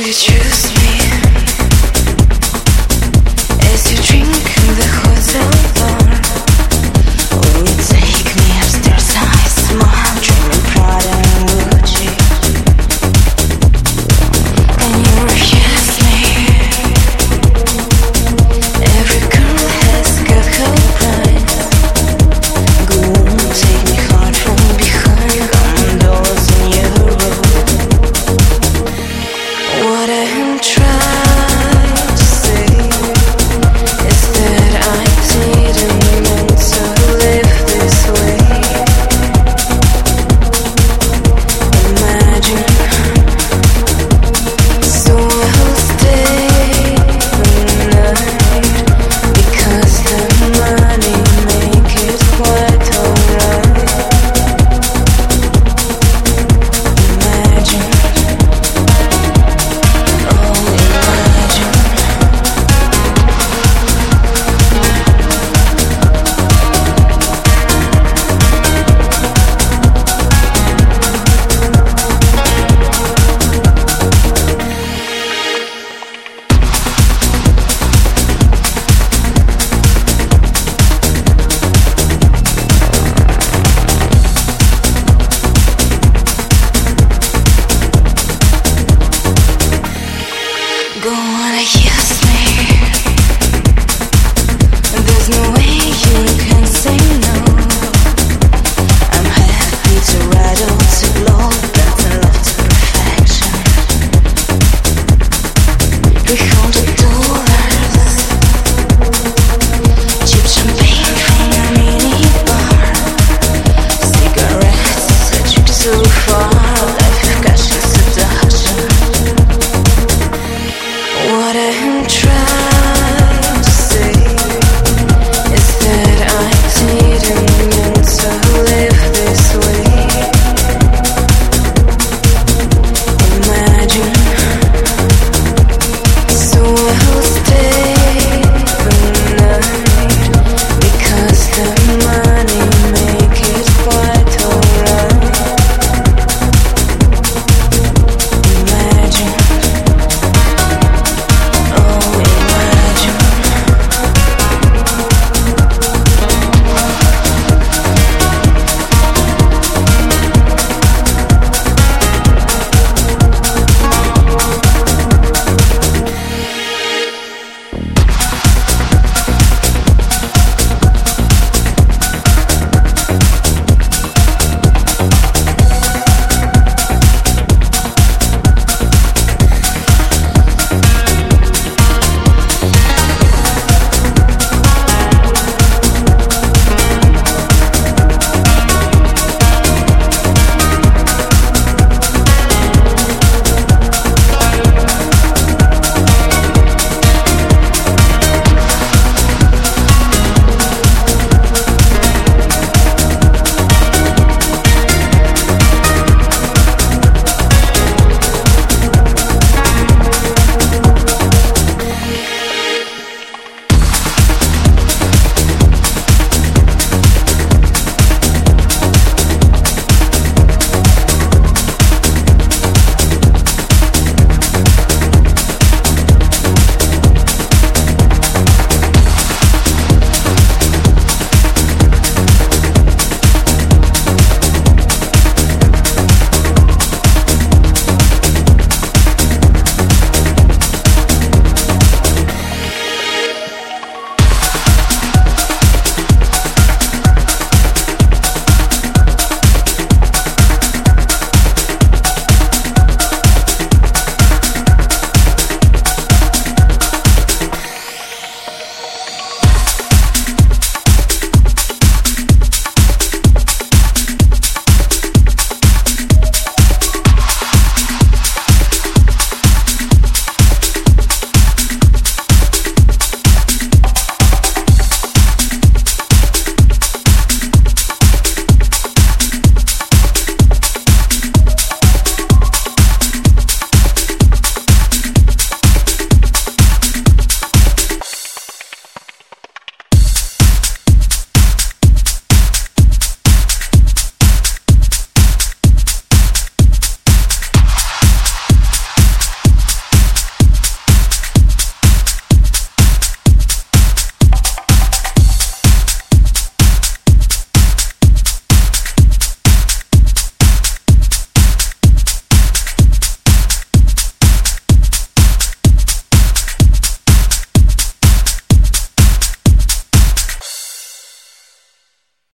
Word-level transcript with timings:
We 0.00 0.14
choose 0.14 0.79